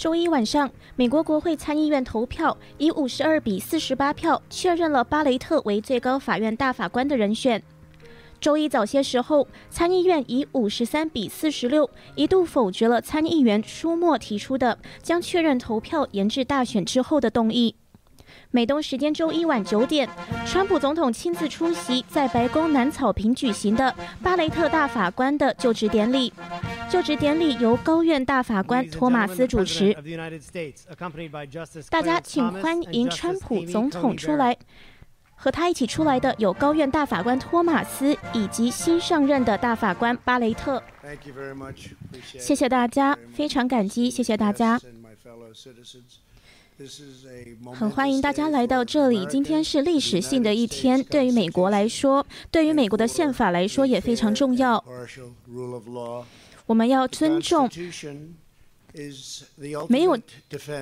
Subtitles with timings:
[0.00, 7.62] 周一晚上，美国国会参议院投票以五十二比四十八票确认了巴雷特为最高法院大法官的人选。
[8.40, 17.76] 周一早些时候，参议院以五十三比四十六一度否决了参议员舒默提出的将确认投票延至大选之后的动议。
[18.50, 20.08] 美东时间周一晚九点，
[20.46, 26.32] 川普总统亲自出席在白宫南草坪举行的巴雷特大法官的就职典礼。
[26.90, 29.96] 就职典礼由高院大法官托马斯主持。
[31.88, 34.56] 大家请欢迎川普总统出来。
[35.36, 40.82] 和他一起出来的有高院大法官托马斯以及新上任的大法官巴雷特。
[42.20, 44.78] 谢谢大家，非常感激，谢谢大家。
[47.72, 49.24] 很欢迎大家来到这里。
[49.26, 54.84] 今天是历史性的一天，对于美国来说，对于美国的宪法来说也非常重要。
[56.70, 57.68] 我们要尊重
[59.88, 60.16] 没有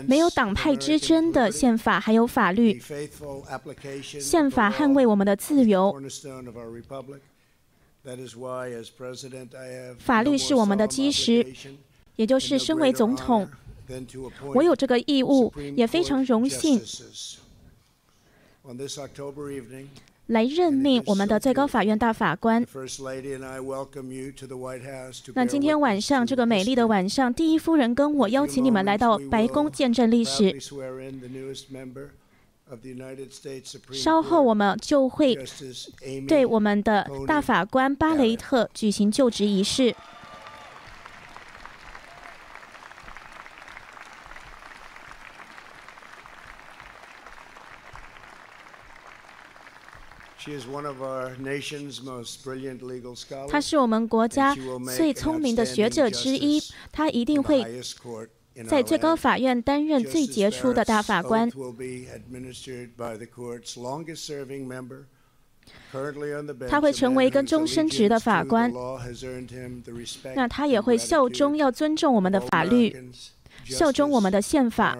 [0.06, 2.78] 没有党派之争的宪法，还有法律。
[4.20, 5.98] 宪法捍卫我们的自由，
[9.98, 11.54] 法律是我们的基石。
[12.16, 13.48] 也就是身为总统。
[14.54, 16.78] 我有这个义务，也非常荣幸
[20.28, 22.64] 来任命我们的最高法院大法官。
[25.34, 30.56] 那今天晚上这个美丽的晚上，第一夫人跟我邀请你们来到白宫见证历史。
[33.90, 35.34] 稍后我们就会
[36.26, 39.94] 对我们的大法官巴雷特举行就职仪式。
[53.50, 54.54] 他是我们国家
[54.96, 56.62] 最聪明的学者之一，
[56.92, 57.82] 他一定会
[58.68, 61.50] 在最高法院担任最杰出的大法官。
[66.68, 68.72] 他会成为一个终身职的法官，
[70.34, 73.10] 那他也会效忠，要尊重我们的法律，
[73.64, 74.96] 效忠我们的宪法，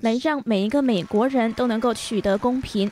[0.00, 2.90] 来让每一个美国人都能够取得公平。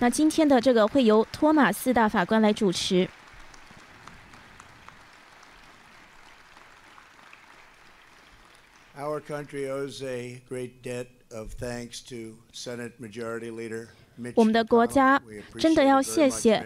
[0.00, 3.08] 那今天的这个会由托马斯大法官来主持。
[14.34, 15.20] 我们的国家
[15.58, 16.64] 真的要谢谢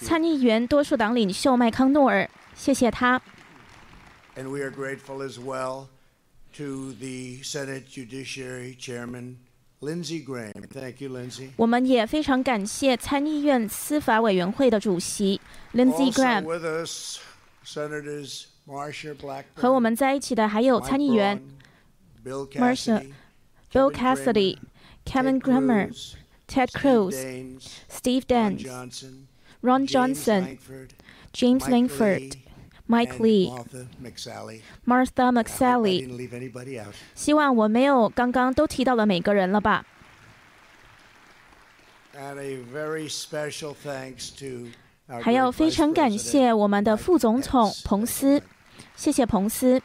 [0.00, 3.20] 参议员多数党领袖麦康诺尔，谢谢他。
[9.81, 11.49] Lindsey Graham，Thank you, Lindsey。
[11.55, 15.39] 我们也非常感谢参议院司法委员会的主席
[15.73, 16.43] Lindsey Graham。
[19.53, 21.41] 和我们在一起的还有参议员
[22.25, 32.37] Marsha、Bill Cassidy、Kevin Grammer、Ted Cruz、Steve Dance、Ron Johnson、James Langford。
[32.92, 33.48] Mike Lee、
[34.84, 36.28] Martha McSally，
[37.14, 39.86] 希望我没有刚刚都提到了每个人了吧？
[45.22, 48.42] 还要非常感谢我们的副总统彭斯，
[48.94, 49.80] 谢谢彭斯。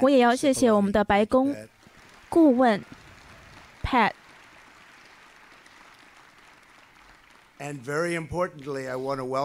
[0.00, 1.54] 我也要谢谢我们的白宫
[2.30, 2.82] 顾问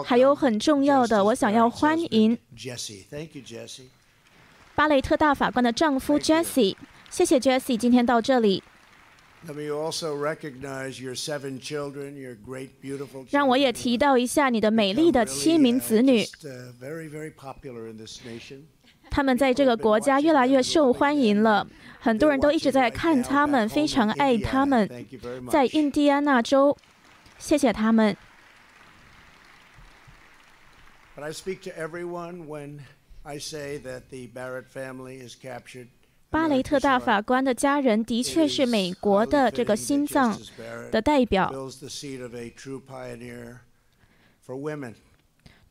[0.05, 2.37] 还有很重要的，我想要欢迎
[4.75, 6.75] 巴雷特大法官的丈夫 Jesse，
[7.09, 8.63] 谢谢 Jesse 今天到这里。
[13.29, 16.25] 让我也提到一下你的美丽的七名子女，
[19.09, 21.65] 他们在这个国家越来越受欢迎了，
[21.99, 24.89] 很多人都一直在看他们，非常爱他们，
[25.49, 26.75] 在印第安纳州。
[27.39, 28.15] 谢谢他们。
[36.29, 40.39] 巴雷特大法官的家人的确是美国的这个心脏
[40.91, 41.51] 的代表。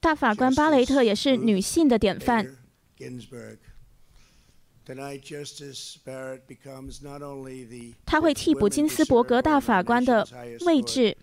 [0.00, 2.56] 大法官巴雷特也是女性的典范。
[8.06, 10.26] 他会替补金斯伯格大法官的
[10.66, 11.16] 位置。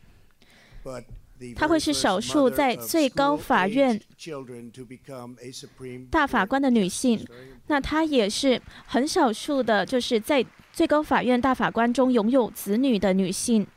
[1.56, 4.00] 她会是少数在最高法院
[6.10, 7.28] 大法官的女性，
[7.68, 13.68] 那她也是很少数的，就是在最高法院大法官中拥有子女的女性。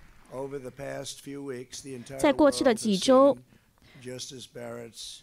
[2.19, 3.37] 在过去的几周，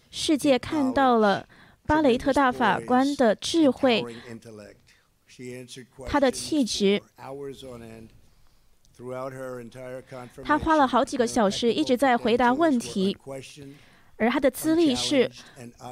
[0.10, 1.48] 世界看到了
[1.86, 4.04] 巴雷特大法官的智慧，
[6.08, 7.01] 他的气质。
[10.43, 13.17] 他花了好几个小时一直在回答问题，
[14.17, 15.29] 而他的资历是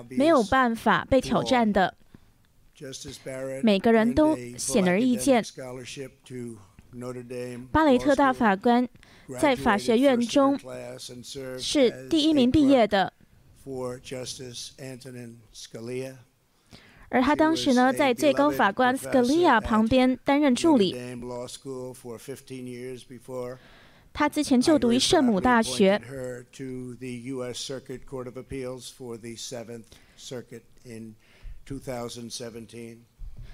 [0.09, 1.95] 没有办法被挑战的。
[3.61, 5.43] 每个人都显而易见。
[7.71, 8.87] 巴雷特大法官
[9.39, 10.57] 在法学院中
[11.59, 13.11] 是第一名毕业的，
[17.13, 20.95] 而他当时呢，在最高法官 Scalia 旁边担任助理。
[24.11, 26.01] 他之前就读于圣母大学。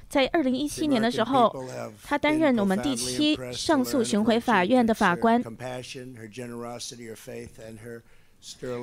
[0.08, 1.54] 在二零一七年的时候，
[2.02, 5.44] 他担任我们第七上诉巡回法院的法官。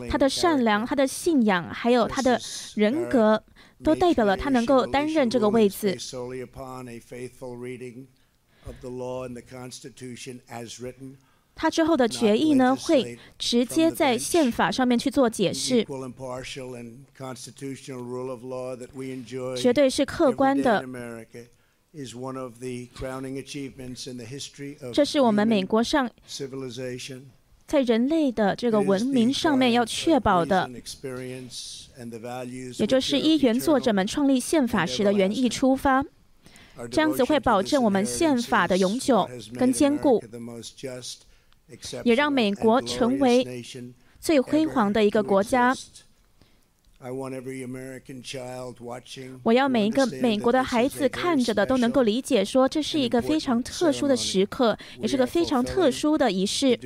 [0.08, 2.40] 他的善良、他的信仰，还有他的
[2.74, 3.42] 人格，
[3.82, 5.96] 都代表了他能够担任这个位置。
[11.58, 15.86] 他之后的决议呢，会直接在宪法上面去做解释，
[19.56, 20.84] 绝对是客观的。
[24.92, 26.10] 这是我们美国上
[27.66, 30.70] 在人类的这个文明上面要确保的，
[32.78, 36.04] 也就是依原作者们创立宪法时的原意出发，
[36.90, 40.22] 这样子会保证我们宪法的永久跟坚固。
[42.04, 43.64] 也让美国成为
[44.20, 45.74] 最辉煌的一个国家。
[49.42, 56.78] 我要每一个美国的孩子看着的都能够理解，说这是一个非常特殊的时刻，也是个非常特殊的仪式。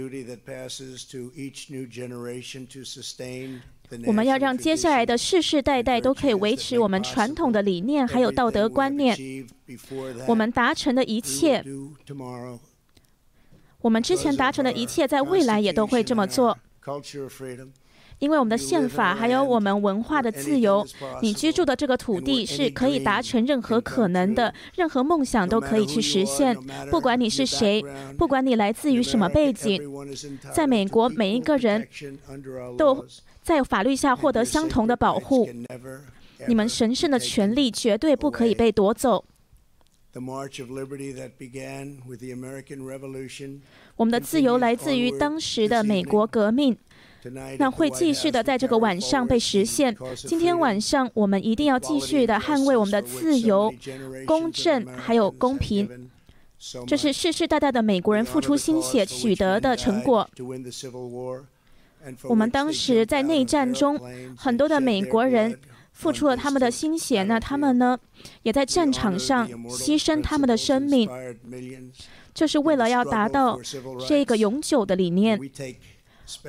[4.06, 9.16] 我们要让接下来的世世代代都可以维持我们传统的理念，还有道德观念。
[10.26, 11.64] 我们达成的一切。
[13.80, 16.58] 我们之前达成的一切，在未来也都会这么做，
[18.20, 20.86] 因为我们的宪法还有我们文化的自由。
[21.20, 26.56] 你居住的这个土地是可以达成任何可能的，任何梦想都可以去实现。
[26.90, 27.82] 不管你是谁，
[28.16, 29.82] 不管你来自于什么背景，
[30.54, 31.88] 在美国每一个人
[32.78, 33.04] 都
[33.42, 35.48] 在法律下获得相同的保护。
[36.46, 39.24] 你们神圣的权利绝对不可以被夺走。
[43.96, 46.76] 我们的自由来自于当时的美国革命，
[47.58, 49.96] 那会继续的在这个晚上被实现。
[50.16, 53.72] 今天晚上，我们一定要继续的捍卫我们的自由、
[54.26, 56.10] 公正还有公平。
[56.86, 60.28] 这是世世代代的美国人付出心血取得的成果。
[62.24, 63.98] 我们当时在内战中，
[64.36, 65.58] 很多的美国人。
[65.92, 67.98] 付出了他们的心血，那他们呢，
[68.42, 71.06] 也在战场上牺牲他们的生命，
[72.32, 73.58] 就是为了要达到
[74.08, 75.38] 这个永久的理念。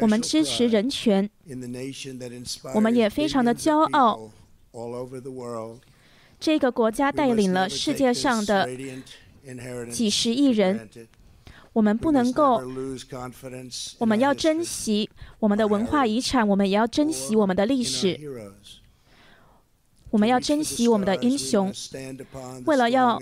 [0.02, 1.30] 我们支持人权，
[2.74, 4.30] 我们也非常的骄傲。
[6.40, 8.68] 这个国家带领了世界上的
[9.92, 10.90] 几十亿人，
[11.74, 12.62] 我们不能够，
[14.00, 15.10] 我们要珍惜
[15.40, 18.20] 我们的文化遗产，我们也要珍惜我们的历史。
[20.12, 21.74] 我们要珍惜我们的英雄，
[22.66, 23.20] 为了要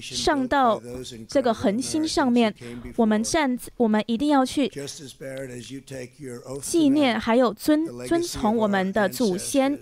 [0.00, 0.80] 上到
[1.28, 2.54] 这个恒星上面，
[2.96, 4.70] 我们站，我们一定要去
[6.62, 9.78] 纪念，还有遵遵从我们的祖先、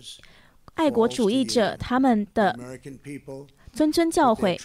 [0.74, 2.58] 爱国主义者他们的
[3.76, 4.58] 谆谆教诲。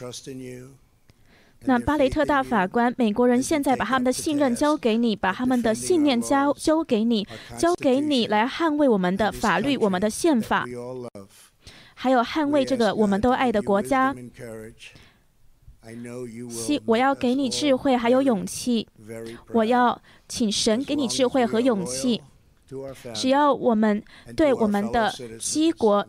[1.66, 7.26] 那巴雷特大法官，美国人现在把他们的信任交给你，把他们的信念交交给你，
[7.58, 10.66] 交给你来捍卫我们的法律、我们的宪法，
[11.94, 14.14] 还有捍卫这个我们都爱的国家。
[16.50, 18.88] 希我要给你智慧，还有勇气。
[19.54, 22.22] 我要请神给你智慧和勇气。
[23.14, 24.02] 只要我们
[24.36, 26.06] 对我们的七国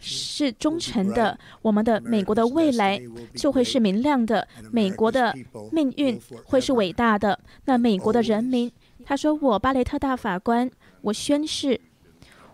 [0.00, 3.00] 是忠诚的，我们的美国的未来
[3.34, 5.34] 就会是明亮的，美国的
[5.70, 7.38] 命运会是伟大的。
[7.64, 8.70] 那美国的人民，
[9.04, 10.70] 他说：“我巴雷特大法官，
[11.02, 11.80] 我宣誓，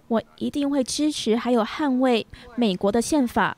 [0.09, 3.57] 我一定会支持还有捍卫美国的宪法。”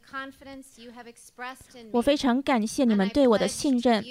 [1.93, 4.03] 我非常感谢你们对我的信任。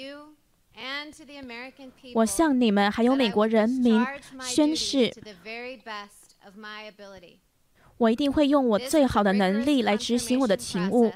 [2.15, 4.03] 我向你们还有美国人民
[4.41, 5.13] 宣誓，
[7.97, 11.13] 我一定会用我最好的能力来执行我的勤务。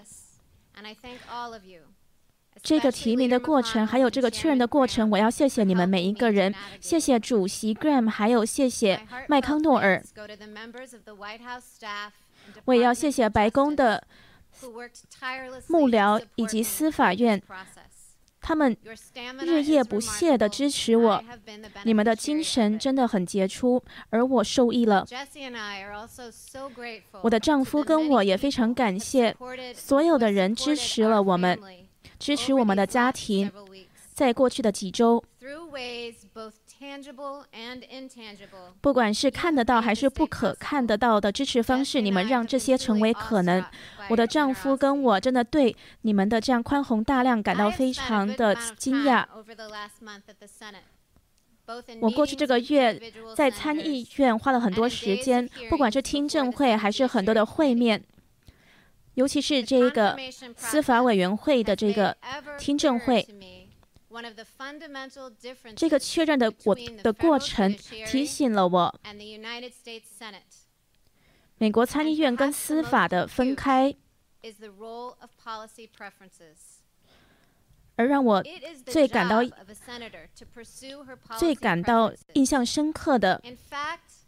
[2.61, 10.03] 这个提名的过程，还有这个确认的过程，我要谢谢你们每一个人，谢谢主席 Graham，还有谢谢麦康诺尔，
[12.65, 14.03] 我也要谢谢白宫的
[15.67, 17.41] 幕僚以及司法院，
[18.41, 18.75] 他们
[19.41, 21.23] 日夜不懈地支持我。
[21.83, 25.05] 你们的精神真的很杰出，而我受益了。
[27.21, 29.35] 我的丈夫跟我也非常感谢
[29.75, 31.59] 所有的人支持了我们，
[32.17, 33.51] 支持我们的家庭。
[34.17, 35.23] 在过去的几周，
[38.81, 43.63] 不管是看得到还是不可看得到的支持方式，你们让这些成为可能。
[44.09, 49.23] 我的丈夫跟我真的对你们的这样宽宏大量感到非常的惊讶。
[52.01, 52.99] 我过去这个月
[53.35, 58.03] 在参议院花了很多时间，不管是听证会还是很多的会面，
[59.13, 60.17] 尤其是这个
[60.55, 62.17] 司法委员会的这个
[62.57, 63.23] 听证会。
[65.75, 67.73] 这个确认的过的过程
[68.05, 68.99] 提醒了我，
[71.57, 73.93] 美国参议院跟司法的分开，
[77.95, 78.43] 而让我
[78.85, 79.41] 最感到
[81.37, 83.41] 最感到印象深刻的，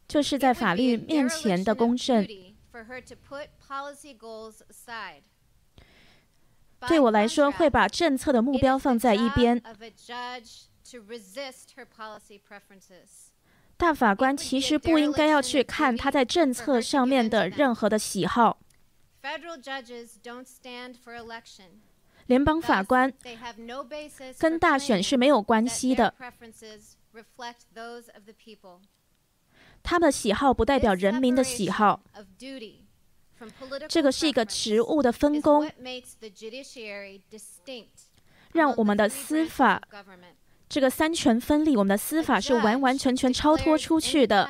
[0.08, 2.28] 就是在法律面前的公正。
[6.88, 9.62] 对我来说，会把政策的目标放在一边。
[13.78, 18.60] 大法官其实不应该要去看他在政策上面的任何的喜好。
[22.26, 23.12] 联邦法官
[24.38, 26.14] 跟大选是没有关系的，
[29.82, 32.02] 他们的喜好不代表人民的喜好。
[33.88, 35.70] 这个是一个职务的分工，
[38.54, 39.82] 让我们的司法
[40.68, 44.50] 这个三权分立，我们的司法是完完全全超脱出去的。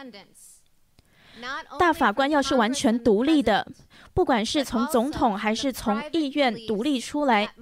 [1.80, 3.66] 大法官要是完全独立的，
[4.14, 7.54] 不管是从总统还是从议院独立出来，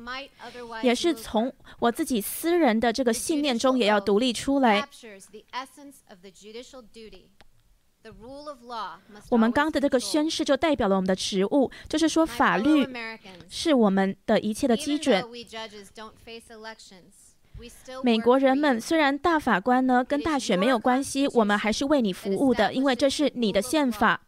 [0.81, 4.89] 也是从我自己私人的这个信念中也要独立出来。
[9.29, 12.87] 我们刚的这个宣誓就代表了我们的职务，就是说法律
[13.49, 15.23] 是我们的一切的基准。
[18.03, 24.21] 美国人们虽然大法官呢跟大选没有关系，我们还是为你服务的，因为这是你的宪法，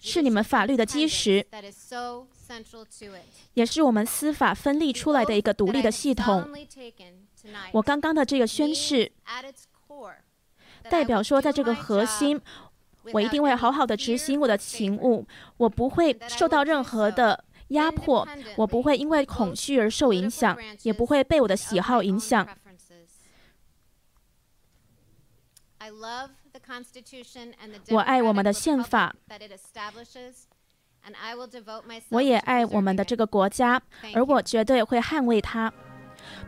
[0.00, 1.46] 是你们法律的基石，
[3.52, 6.50] 也是我们司法分立出来的一个独立的系统。
[7.72, 9.12] 我刚刚的这个宣誓。
[10.90, 12.40] 代表说，在这个核心，
[13.12, 22.46] 我一定会好好的执行我的勤务，我不会受到任何的压迫，我不会因为恐惧而受影响，也不会被我的喜好影响。
[27.90, 29.14] 我爱我们的宪法，
[32.08, 33.80] 我也爱我们的这个国家，
[34.14, 35.72] 而我绝对会捍卫它。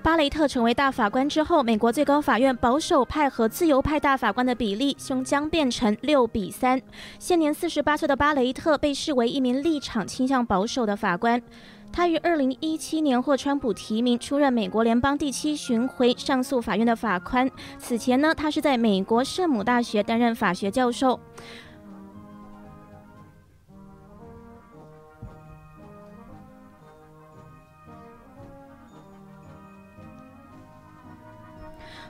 [0.03, 6.81] 巴雷特成为大法官之后，美国最高法院保守派和自由派大法官的比例将变成六比三。
[7.19, 11.43] 现年四十八岁的巴雷特被视为一名立场倾向保守的法官。
[11.91, 17.51] 他于二零一七年获川普提名出任美国联邦第七巡回上诉法院的法官。
[17.79, 21.19] 此前呢，他是在美国圣母大学担任法学教授。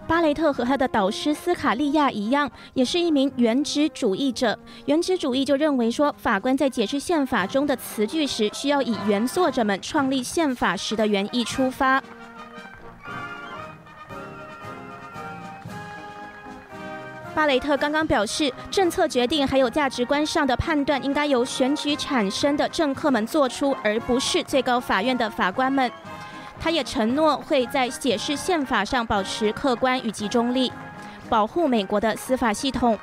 [0.06, 4.58] 巴雷特和他的导师斯卡利亚一样，也是一名原子主义者。
[4.86, 12.02] 原子主义就认为说，法官在解释宪法中的词句时，需要以原作者们创立宪法时的原意出发。
[17.34, 25.88] 巴雷特刚刚表示，政策决定还有价值观上的判断，应该由选举产生的政客们做出，而不是最高法院的法官们。
[26.60, 30.72] 他也承诺会在解释宪法上保持客观与集中力，
[31.28, 32.98] 保护美国的司法系统。